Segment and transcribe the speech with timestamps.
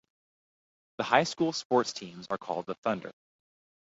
[0.97, 3.11] The High School sports teams are called the Thunder.